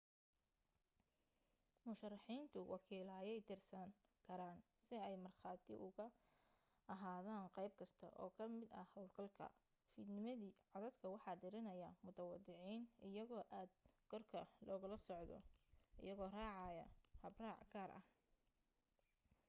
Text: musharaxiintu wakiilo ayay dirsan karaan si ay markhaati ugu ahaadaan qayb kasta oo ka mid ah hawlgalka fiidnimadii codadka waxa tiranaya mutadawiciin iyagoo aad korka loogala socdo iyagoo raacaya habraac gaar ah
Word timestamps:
musharaxiintu 1.87 2.59
wakiilo 2.73 3.11
ayay 3.21 3.39
dirsan 3.49 3.89
karaan 4.27 4.59
si 4.85 4.93
ay 5.07 5.15
markhaati 5.25 5.73
ugu 5.87 6.05
ahaadaan 6.93 7.51
qayb 7.55 7.71
kasta 7.79 8.05
oo 8.23 8.31
ka 8.37 8.45
mid 8.55 8.69
ah 8.81 8.87
hawlgalka 8.93 9.45
fiidnimadii 9.91 10.57
codadka 10.71 11.05
waxa 11.15 11.31
tiranaya 11.41 11.89
mutadawiciin 12.05 12.81
iyagoo 13.09 13.43
aad 13.57 13.69
korka 14.11 14.39
loogala 14.67 14.97
socdo 15.07 15.39
iyagoo 16.03 16.29
raacaya 16.37 16.85
habraac 17.21 17.61
gaar 17.73 17.91
ah 17.99 18.05